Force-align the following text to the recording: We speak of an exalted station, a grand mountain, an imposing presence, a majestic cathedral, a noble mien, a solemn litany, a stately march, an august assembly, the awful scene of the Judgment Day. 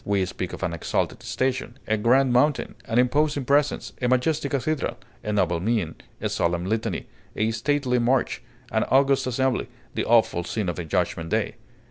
We 0.03 0.25
speak 0.25 0.51
of 0.53 0.63
an 0.63 0.73
exalted 0.73 1.21
station, 1.21 1.77
a 1.85 1.95
grand 1.95 2.33
mountain, 2.33 2.73
an 2.85 2.97
imposing 2.97 3.45
presence, 3.45 3.93
a 4.01 4.07
majestic 4.07 4.49
cathedral, 4.49 4.97
a 5.23 5.31
noble 5.31 5.59
mien, 5.59 5.93
a 6.19 6.27
solemn 6.27 6.65
litany, 6.65 7.05
a 7.35 7.51
stately 7.51 7.99
march, 7.99 8.41
an 8.71 8.83
august 8.85 9.27
assembly, 9.27 9.69
the 9.93 10.05
awful 10.05 10.43
scene 10.43 10.69
of 10.69 10.77
the 10.77 10.85
Judgment 10.85 11.29
Day. 11.29 11.53